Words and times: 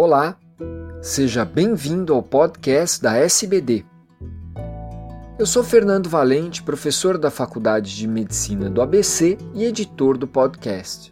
Olá, 0.00 0.36
seja 1.02 1.44
bem-vindo 1.44 2.14
ao 2.14 2.22
podcast 2.22 3.02
da 3.02 3.16
SBD. 3.16 3.84
Eu 5.36 5.44
sou 5.44 5.64
Fernando 5.64 6.08
Valente, 6.08 6.62
professor 6.62 7.18
da 7.18 7.32
Faculdade 7.32 7.96
de 7.96 8.06
Medicina 8.06 8.70
do 8.70 8.80
ABC 8.80 9.36
e 9.54 9.64
editor 9.64 10.16
do 10.16 10.28
podcast. 10.28 11.10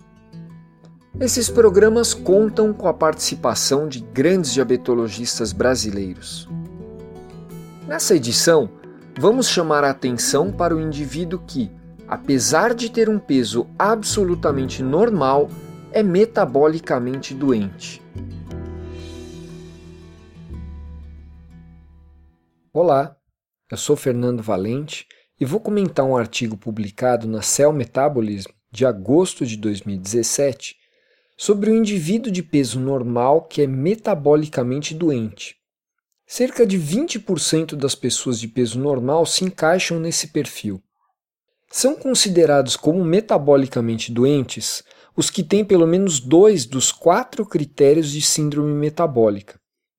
Esses 1.18 1.50
programas 1.50 2.14
contam 2.14 2.72
com 2.72 2.86
a 2.86 2.94
participação 2.94 3.88
de 3.88 3.98
grandes 3.98 4.52
diabetologistas 4.52 5.52
brasileiros. 5.52 6.48
Nessa 7.88 8.14
edição, 8.14 8.70
vamos 9.18 9.48
chamar 9.48 9.82
a 9.82 9.90
atenção 9.90 10.52
para 10.52 10.76
o 10.76 10.80
indivíduo 10.80 11.42
que, 11.44 11.72
apesar 12.06 12.72
de 12.72 12.88
ter 12.88 13.08
um 13.08 13.18
peso 13.18 13.66
absolutamente 13.76 14.80
normal, 14.80 15.50
é 15.90 16.04
metabolicamente 16.04 17.34
doente. 17.34 18.00
Olá, 22.78 23.16
eu 23.70 23.76
sou 23.78 23.96
Fernando 23.96 24.42
Valente 24.42 25.06
e 25.40 25.46
vou 25.46 25.58
comentar 25.58 26.04
um 26.04 26.14
artigo 26.14 26.58
publicado 26.58 27.26
na 27.26 27.40
Cell 27.40 27.72
Metabolism 27.72 28.50
de 28.70 28.84
agosto 28.84 29.46
de 29.46 29.56
2017 29.56 30.76
sobre 31.38 31.70
um 31.70 31.76
indivíduo 31.76 32.30
de 32.30 32.42
peso 32.42 32.78
normal 32.78 33.44
que 33.44 33.62
é 33.62 33.66
metabolicamente 33.66 34.94
doente. 34.94 35.56
Cerca 36.26 36.66
de 36.66 36.78
20% 36.78 37.76
das 37.76 37.94
pessoas 37.94 38.38
de 38.38 38.46
peso 38.46 38.78
normal 38.78 39.24
se 39.24 39.42
encaixam 39.42 39.98
nesse 39.98 40.28
perfil. 40.28 40.82
São 41.70 41.96
considerados 41.96 42.76
como 42.76 43.02
metabolicamente 43.02 44.12
doentes 44.12 44.84
os 45.16 45.30
que 45.30 45.42
têm 45.42 45.64
pelo 45.64 45.86
menos 45.86 46.20
dois 46.20 46.66
dos 46.66 46.92
quatro 46.92 47.46
critérios 47.46 48.10
de 48.10 48.20
síndrome 48.20 48.74
metabólica. 48.74 49.58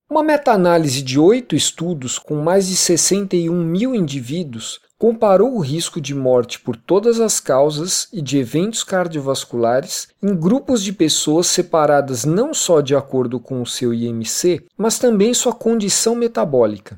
Uma 0.10 0.24
meta-análise 0.24 1.02
de 1.02 1.20
oito 1.20 1.54
estudos 1.54 2.18
com 2.18 2.36
mais 2.36 2.66
de 2.70 2.78
61 2.78 3.54
mil 3.54 3.94
indivíduos 3.94 4.80
comparou 4.98 5.54
o 5.54 5.60
risco 5.60 6.00
de 6.00 6.16
morte 6.16 6.62
por 6.62 6.78
todas 6.78 7.20
as 7.20 7.42
causas 7.42 8.08
e 8.14 8.22
de 8.22 8.38
eventos 8.38 8.86
cardiovasculares 8.86 10.08
em 10.24 10.34
grupos 10.34 10.82
de 10.82 10.94
pessoas 10.94 11.48
separadas 11.48 12.24
não 12.24 12.54
só 12.54 12.80
de 12.80 12.96
acordo 12.96 13.38
com 13.38 13.62
o 13.62 13.66
seu 13.66 13.94
IMC, 13.94 14.66
mas 14.78 14.98
também 14.98 15.34
sua 15.34 15.54
condição 15.54 16.16
metabólica. 16.16 16.98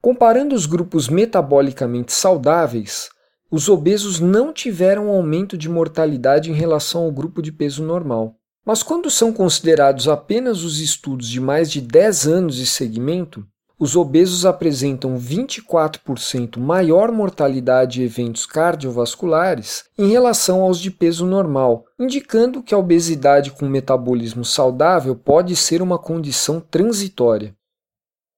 Comparando 0.00 0.54
os 0.54 0.64
grupos 0.64 1.08
metabolicamente 1.08 2.12
saudáveis, 2.12 3.10
os 3.50 3.68
obesos 3.68 4.20
não 4.20 4.52
tiveram 4.52 5.08
aumento 5.08 5.58
de 5.58 5.68
mortalidade 5.68 6.52
em 6.52 6.54
relação 6.54 7.02
ao 7.02 7.10
grupo 7.10 7.42
de 7.42 7.50
peso 7.50 7.82
normal. 7.82 8.36
Mas 8.66 8.82
quando 8.82 9.08
são 9.08 9.32
considerados 9.32 10.08
apenas 10.08 10.64
os 10.64 10.80
estudos 10.80 11.28
de 11.28 11.40
mais 11.40 11.70
de 11.70 11.80
10 11.80 12.26
anos 12.26 12.56
de 12.56 12.66
segmento, 12.66 13.46
os 13.78 13.94
obesos 13.94 14.44
apresentam 14.44 15.16
24% 15.16 16.58
maior 16.58 17.12
mortalidade 17.12 18.00
e 18.00 18.04
eventos 18.04 18.44
cardiovasculares 18.44 19.84
em 19.96 20.08
relação 20.08 20.62
aos 20.62 20.80
de 20.80 20.90
peso 20.90 21.24
normal, 21.26 21.84
indicando 21.96 22.62
que 22.62 22.74
a 22.74 22.78
obesidade 22.78 23.52
com 23.52 23.68
metabolismo 23.68 24.44
saudável 24.44 25.14
pode 25.14 25.54
ser 25.54 25.80
uma 25.80 25.98
condição 25.98 26.58
transitória. 26.58 27.54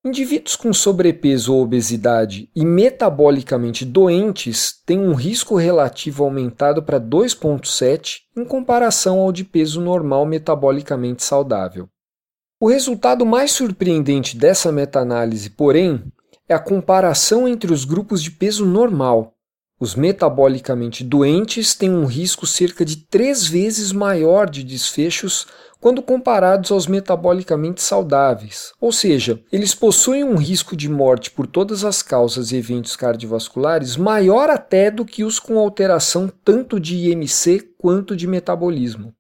Indivíduos 0.05 0.55
com 0.55 0.73
sobrepeso 0.73 1.53
ou 1.53 1.61
obesidade 1.61 2.49
e 2.55 2.65
metabolicamente 2.65 3.85
doentes 3.85 4.81
têm 4.87 5.01
um 5.01 5.13
risco 5.13 5.57
relativo 5.57 6.23
aumentado 6.23 6.85
para 6.85 7.01
2,7 7.01 8.21
em 8.37 8.45
comparação 8.45 9.19
ao 9.19 9.33
de 9.33 9.45
peso 9.45 9.81
normal 9.81 10.25
metabolicamente 10.25 11.25
saudável. 11.25 11.89
O 12.61 12.69
resultado 12.69 13.27
mais 13.27 13.51
surpreendente 13.51 14.37
dessa 14.37 14.71
meta-análise, 14.71 15.51
porém, 15.51 16.05
é 16.49 16.55
a 16.55 16.61
comparação 16.61 17.49
entre 17.49 17.73
os 17.73 17.85
grupos 17.85 18.23
de 18.23 18.31
peso 18.31 18.65
normal. 18.65 19.35
Os 19.81 19.97
metabolicamente 19.97 21.03
doentes 21.05 21.75
têm 21.75 21.91
um 21.91 22.05
risco 22.05 22.47
cerca 22.47 22.85
de 22.85 22.97
três 22.97 23.47
vezes 23.47 23.93
maior 23.93 24.49
de 24.49 24.63
desfechos 24.63 25.47
quando 25.81 26.03
comparados 26.03 26.71
aos 26.71 26.87
metabolicamente 26.87 27.81
saudáveis, 27.81 28.73
ou 28.81 28.91
seja, 28.91 29.41
eles 29.53 29.75
possuem 29.75 30.25
um 30.25 30.37
risco 30.37 30.77
de 30.77 30.89
morte 30.89 31.31
por 31.31 31.47
todas 31.47 31.85
as 31.85 32.03
causas 32.03 32.51
e 32.51 32.57
eventos 32.57 32.97
cardiovasculares 32.97 33.97
maior 33.97 34.51
até 34.51 34.91
do 34.91 35.05
que 35.05 35.23
os 35.23 35.39
com 35.39 35.59
alteração 35.59 36.31
tanto 36.45 36.81
de 36.81 36.97
IMC 36.97 37.75
quanto 37.79 38.17
de 38.17 38.27
metabolismo. 38.27 39.15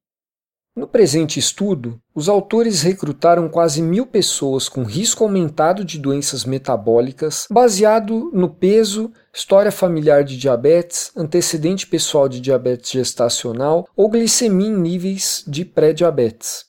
No 0.78 0.86
presente 0.86 1.41
estudo, 1.41 2.00
os 2.14 2.28
autores 2.28 2.82
recrutaram 2.82 3.48
quase 3.48 3.82
mil 3.82 4.06
pessoas 4.06 4.69
com 4.69 4.84
risco 4.84 5.25
aumentado 5.25 5.84
de 5.84 5.98
doenças 5.98 6.44
metabólicas, 6.44 7.48
baseado 7.50 8.30
no 8.32 8.48
peso, 8.48 9.10
história 9.38 9.71
familiar 9.71 10.25
de 10.25 10.37
diabetes, 10.37 11.12
antecedente 11.16 11.87
pessoal 11.87 12.28
de 12.28 12.41
diabetes 12.41 12.91
gestacional 12.91 13.88
ou 13.97 14.10
glicemia 14.10 14.66
em 14.66 14.76
níveis 14.76 15.44
de 15.47 15.65
pré-diabetes. 15.65 16.66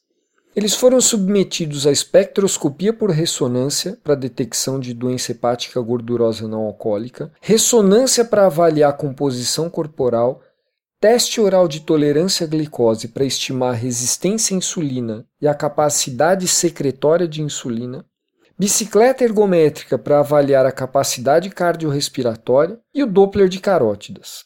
Eles 0.55 0.75
foram 0.75 1.01
submetidos 1.01 1.87
à 1.87 1.91
espectroscopia 1.91 2.93
por 2.93 3.09
ressonância 3.09 3.97
para 4.03 4.13
detecção 4.13 4.79
de 4.79 4.93
doença 4.93 5.31
hepática 5.31 5.81
gordurosa 5.81 6.47
não 6.47 6.65
alcoólica, 6.65 7.31
ressonância 7.41 8.23
para 8.23 8.45
avaliar 8.45 8.91
a 8.91 8.93
composição 8.93 9.69
corporal 9.69 10.41
Teste 11.01 11.39
oral 11.39 11.65
de 11.65 11.79
tolerância 11.79 12.45
à 12.45 12.49
glicose 12.49 13.07
para 13.07 13.23
estimar 13.23 13.69
a 13.69 13.77
resistência 13.77 14.53
à 14.53 14.57
insulina 14.57 15.25
e 15.41 15.47
a 15.47 15.55
capacidade 15.55 16.45
secretória 16.45 17.25
de 17.25 17.41
insulina. 17.41 18.05
Bicicleta 18.59 19.23
ergométrica 19.23 19.97
para 19.97 20.19
avaliar 20.19 20.65
a 20.65 20.71
capacidade 20.71 21.49
cardiorrespiratória 21.49 22.77
e 22.93 23.01
o 23.01 23.07
Doppler 23.07 23.47
de 23.47 23.57
carótidas. 23.57 24.43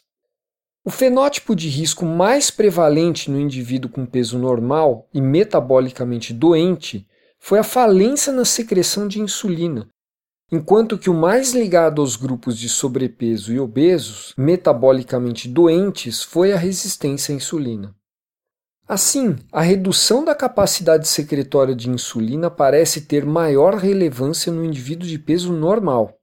O 0.85 0.91
fenótipo 0.91 1.55
de 1.55 1.67
risco 1.67 2.05
mais 2.05 2.51
prevalente 2.51 3.31
no 3.31 3.39
indivíduo 3.39 3.89
com 3.89 4.05
peso 4.05 4.37
normal 4.37 5.09
e 5.11 5.19
metabolicamente 5.19 6.31
doente 6.31 7.07
foi 7.39 7.57
a 7.57 7.63
falência 7.63 8.31
na 8.31 8.45
secreção 8.45 9.07
de 9.07 9.19
insulina, 9.19 9.87
enquanto 10.51 10.95
que 10.95 11.09
o 11.09 11.13
mais 11.15 11.53
ligado 11.53 11.99
aos 11.99 12.15
grupos 12.15 12.59
de 12.59 12.69
sobrepeso 12.69 13.51
e 13.51 13.59
obesos, 13.59 14.35
metabolicamente 14.37 15.47
doentes, 15.47 16.21
foi 16.21 16.53
a 16.53 16.57
resistência 16.57 17.33
à 17.33 17.35
insulina. 17.35 17.95
Assim, 18.87 19.37
a 19.51 19.61
redução 19.61 20.25
da 20.25 20.35
capacidade 20.35 21.07
secretória 21.07 21.73
de 21.73 21.89
insulina 21.89 22.51
parece 22.51 23.01
ter 23.01 23.25
maior 23.25 23.75
relevância 23.75 24.51
no 24.51 24.63
indivíduo 24.63 25.07
de 25.07 25.17
peso 25.17 25.53
normal. 25.53 26.17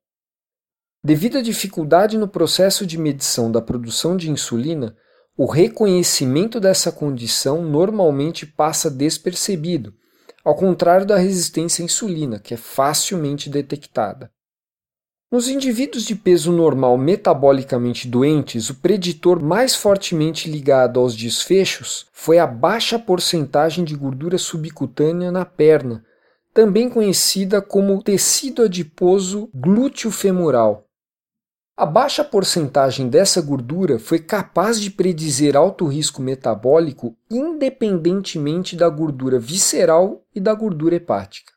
Devido 1.03 1.39
à 1.39 1.43
dificuldade 1.43 2.19
no 2.19 2.29
processo 2.29 2.85
de 2.85 2.99
medição 2.99 3.51
da 3.51 3.63
produção 3.63 4.15
de 4.15 4.31
insulina, 4.31 4.95
o 5.35 5.47
reconhecimento 5.47 6.61
dessa 6.61 6.93
condição 6.93 7.63
normalmente 7.63 8.45
passa 8.45 8.91
despercebido, 8.91 9.95
ao 10.45 10.55
contrário 10.55 11.07
da 11.07 11.17
resistência 11.17 11.83
à 11.83 11.87
insulina, 11.87 12.39
que 12.39 12.53
é 12.53 12.59
facilmente 12.59 13.49
detectada. 13.49 14.31
Nos 15.33 15.47
indivíduos 15.47 16.03
de 16.03 16.17
peso 16.17 16.51
normal 16.51 16.99
metabolicamente 16.99 18.09
doentes, 18.09 18.69
o 18.69 18.75
preditor 18.75 19.41
mais 19.41 19.77
fortemente 19.77 20.51
ligado 20.51 20.99
aos 20.99 21.15
desfechos 21.15 22.09
foi 22.13 22.41
a 22.41 22.47
baixa 22.49 22.99
porcentagem 22.99 23.85
de 23.85 23.95
gordura 23.95 24.37
subcutânea 24.37 25.31
na 25.31 25.45
perna, 25.45 26.05
também 26.53 26.91
conhecida 26.91 27.63
como 27.63 28.03
tecido 28.03 28.63
adiposo 28.63 29.49
glúteo 29.55 30.11
femoral. 30.11 30.89
A 31.77 31.87
baixa 31.87 32.25
porcentagem 32.25 33.09
dessa 33.09 33.41
gordura 33.41 34.01
foi 34.01 34.19
capaz 34.19 34.81
de 34.81 34.91
predizer 34.91 35.57
alto 35.57 35.87
risco 35.87 36.21
metabólico 36.21 37.17
independentemente 37.31 38.75
da 38.75 38.89
gordura 38.89 39.39
visceral 39.39 40.25
e 40.35 40.41
da 40.41 40.53
gordura 40.55 40.97
hepática. 40.97 41.53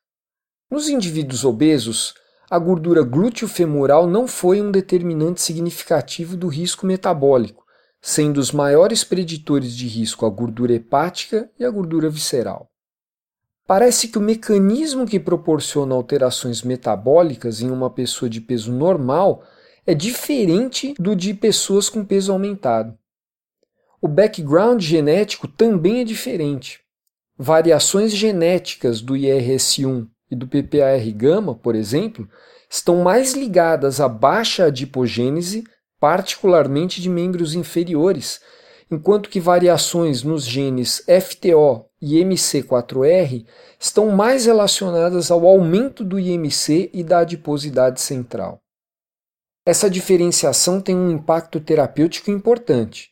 Nos 0.70 0.90
indivíduos 0.90 1.44
obesos, 1.44 2.14
a 2.54 2.60
gordura 2.60 3.02
glúteo-femoral 3.02 4.06
não 4.06 4.28
foi 4.28 4.62
um 4.62 4.70
determinante 4.70 5.42
significativo 5.42 6.38
do 6.38 6.48
risco 6.48 6.86
metabólico, 6.86 7.66
sendo 8.00 8.38
os 8.38 8.52
maiores 8.52 9.04
preditores 9.04 9.76
de 9.76 9.88
risco 9.88 10.24
a 10.24 10.30
gordura 10.30 10.72
hepática 10.72 11.50
e 11.58 11.66
a 11.66 11.70
gordura 11.72 12.12
visceral. 12.12 12.70
Parece 13.66 14.08
que 14.08 14.20
o 14.20 14.22
mecanismo 14.22 15.08
que 15.08 15.20
proporciona 15.20 15.96
alterações 15.96 16.62
metabólicas 16.62 17.60
em 17.60 17.72
uma 17.72 17.90
pessoa 17.90 18.30
de 18.30 18.40
peso 18.40 18.72
normal 18.72 19.44
é 19.84 19.96
diferente 19.96 20.94
do 21.00 21.16
de 21.16 21.34
pessoas 21.34 21.90
com 21.90 22.06
peso 22.06 22.32
aumentado. 22.32 22.96
O 24.00 24.08
background 24.08 24.80
genético 24.80 25.48
também 25.48 26.02
é 26.02 26.04
diferente. 26.04 26.82
Variações 27.36 28.12
genéticas 28.14 29.02
do 29.02 29.16
IRS1 29.16 30.13
e 30.34 30.36
do 30.36 30.48
PPAR-gama, 30.48 31.54
por 31.54 31.76
exemplo, 31.76 32.28
estão 32.68 33.04
mais 33.04 33.34
ligadas 33.34 34.02
à 34.02 34.10
baixa 34.10 34.66
adipogênese, 34.66 35.64
particularmente 36.00 37.00
de 37.00 37.08
membros 37.08 37.54
inferiores, 37.54 38.42
enquanto 38.92 39.30
que 39.30 39.40
variações 39.40 40.24
nos 40.24 40.44
genes 40.44 41.06
FTO 41.06 41.86
e 42.02 42.16
MC4R 42.16 43.46
estão 43.80 44.10
mais 44.10 44.48
relacionadas 44.48 45.30
ao 45.30 45.46
aumento 45.46 46.04
do 46.04 46.20
IMC 46.20 46.90
e 46.92 47.04
da 47.04 47.20
adiposidade 47.20 48.02
central. 48.02 48.60
Essa 49.66 49.88
diferenciação 49.88 50.82
tem 50.82 50.96
um 50.96 51.12
impacto 51.12 51.60
terapêutico 51.60 52.32
importante. 52.32 53.10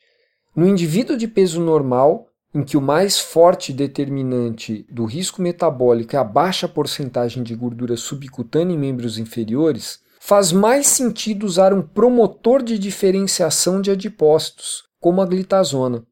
No 0.55 0.67
indivíduo 0.67 1.15
de 1.15 1.27
peso 1.27 1.61
normal, 1.61 2.27
em 2.53 2.63
que 2.63 2.75
o 2.75 2.81
mais 2.81 3.19
forte 3.19 3.71
determinante 3.71 4.85
do 4.89 5.05
risco 5.05 5.41
metabólico 5.41 6.15
é 6.15 6.19
a 6.19 6.23
baixa 6.23 6.67
porcentagem 6.67 7.43
de 7.43 7.55
gordura 7.55 7.95
subcutânea 7.95 8.75
em 8.75 8.77
membros 8.77 9.17
inferiores, 9.17 9.99
faz 10.19 10.51
mais 10.51 10.87
sentido 10.87 11.45
usar 11.45 11.73
um 11.73 11.81
promotor 11.81 12.61
de 12.61 12.77
diferenciação 12.77 13.81
de 13.81 13.89
adipócitos, 13.89 14.83
como 14.99 15.21
a 15.21 15.25
glitazona. 15.25 16.05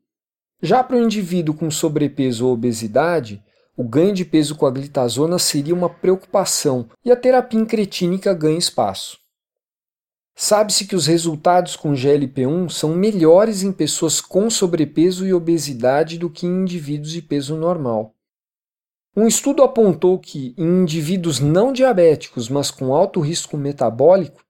Já 0.61 0.83
para 0.83 0.97
o 0.97 1.03
indivíduo 1.03 1.53
com 1.53 1.69
sobrepeso 1.69 2.47
ou 2.47 2.53
obesidade, 2.53 3.43
o 3.77 3.83
ganho 3.83 4.13
de 4.13 4.25
peso 4.25 4.55
com 4.55 4.65
a 4.65 4.71
glitazona 4.71 5.37
seria 5.39 5.73
uma 5.73 5.89
preocupação 5.89 6.89
e 7.05 7.11
a 7.11 7.15
terapia 7.15 7.59
incretínica 7.59 8.33
ganha 8.33 8.57
espaço. 8.57 9.17
Sabe-se 10.41 10.87
que 10.87 10.95
os 10.95 11.05
resultados 11.05 11.75
com 11.75 11.91
GLP-1 11.91 12.69
são 12.69 12.95
melhores 12.95 13.61
em 13.61 13.73
pessoas 13.73 14.21
com 14.21 14.49
sobrepeso 14.49 15.27
e 15.27 15.33
obesidade 15.33 16.17
do 16.17 16.29
que 16.29 16.47
em 16.47 16.61
indivíduos 16.61 17.11
de 17.11 17.21
peso 17.21 17.57
normal. 17.57 18.15
Um 19.13 19.27
estudo 19.27 19.63
apontou 19.63 20.17
que 20.17 20.55
em 20.57 20.83
indivíduos 20.83 21.41
não 21.41 21.73
diabéticos, 21.73 22.47
mas 22.47 22.71
com 22.71 22.95
alto 22.95 23.19
risco 23.19 23.57
metabólico, 23.57 24.41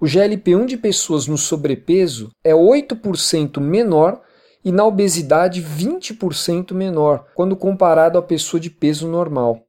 o 0.00 0.06
GLP-1 0.06 0.64
de 0.64 0.78
pessoas 0.78 1.26
no 1.26 1.36
sobrepeso 1.36 2.30
é 2.42 2.54
8% 2.54 3.60
menor 3.60 4.22
e 4.64 4.72
na 4.72 4.86
obesidade 4.86 5.62
20% 5.62 6.72
menor, 6.72 7.26
quando 7.34 7.54
comparado 7.54 8.16
à 8.16 8.22
pessoa 8.22 8.58
de 8.58 8.70
peso 8.70 9.06
normal. 9.06 9.60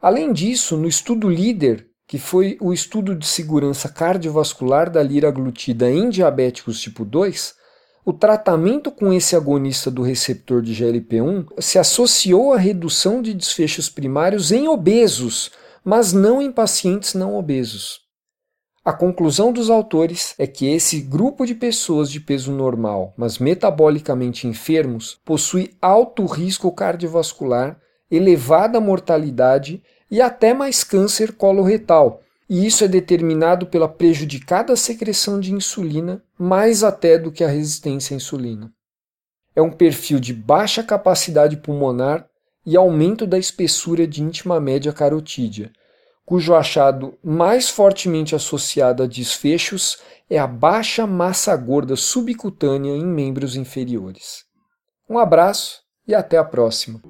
Além 0.00 0.32
disso, 0.32 0.74
no 0.78 0.88
estudo 0.88 1.28
líder 1.28 1.89
que 2.10 2.18
foi 2.18 2.58
o 2.60 2.72
estudo 2.72 3.14
de 3.14 3.24
segurança 3.24 3.88
cardiovascular 3.88 4.90
da 4.90 5.00
liraglutida 5.00 5.88
em 5.88 6.10
diabéticos 6.10 6.80
tipo 6.80 7.04
2, 7.04 7.54
o 8.04 8.12
tratamento 8.12 8.90
com 8.90 9.12
esse 9.12 9.36
agonista 9.36 9.92
do 9.92 10.02
receptor 10.02 10.60
de 10.60 10.74
GLP-1 10.74 11.46
se 11.60 11.78
associou 11.78 12.52
à 12.52 12.58
redução 12.58 13.22
de 13.22 13.32
desfechos 13.32 13.88
primários 13.88 14.50
em 14.50 14.66
obesos, 14.66 15.52
mas 15.84 16.12
não 16.12 16.42
em 16.42 16.50
pacientes 16.50 17.14
não 17.14 17.36
obesos. 17.36 18.00
A 18.84 18.92
conclusão 18.92 19.52
dos 19.52 19.70
autores 19.70 20.34
é 20.36 20.48
que 20.48 20.66
esse 20.66 21.00
grupo 21.02 21.46
de 21.46 21.54
pessoas 21.54 22.10
de 22.10 22.18
peso 22.18 22.50
normal, 22.50 23.14
mas 23.16 23.38
metabolicamente 23.38 24.48
enfermos, 24.48 25.20
possui 25.24 25.76
alto 25.80 26.26
risco 26.26 26.72
cardiovascular, 26.72 27.78
elevada 28.10 28.80
mortalidade 28.80 29.80
e 30.10 30.20
até 30.20 30.52
mais 30.52 30.82
câncer 30.82 31.32
coloretal. 31.32 32.22
E 32.48 32.66
isso 32.66 32.82
é 32.82 32.88
determinado 32.88 33.66
pela 33.66 33.88
prejudicada 33.88 34.74
secreção 34.74 35.38
de 35.38 35.52
insulina, 35.52 36.22
mais 36.36 36.82
até 36.82 37.16
do 37.16 37.30
que 37.30 37.44
a 37.44 37.48
resistência 37.48 38.14
à 38.14 38.16
insulina. 38.16 38.72
É 39.54 39.62
um 39.62 39.70
perfil 39.70 40.18
de 40.18 40.34
baixa 40.34 40.82
capacidade 40.82 41.56
pulmonar 41.58 42.26
e 42.66 42.76
aumento 42.76 43.26
da 43.26 43.38
espessura 43.38 44.06
de 44.06 44.22
íntima 44.22 44.60
média 44.60 44.92
carotídea, 44.92 45.70
cujo 46.24 46.54
achado 46.54 47.18
mais 47.22 47.68
fortemente 47.68 48.34
associado 48.34 49.02
a 49.02 49.06
desfechos 49.06 49.98
é 50.28 50.38
a 50.38 50.46
baixa 50.46 51.06
massa 51.06 51.56
gorda 51.56 51.96
subcutânea 51.96 52.92
em 52.92 53.04
membros 53.04 53.56
inferiores. 53.56 54.44
Um 55.08 55.18
abraço 55.18 55.82
e 56.06 56.14
até 56.14 56.38
a 56.38 56.44
próxima! 56.44 57.00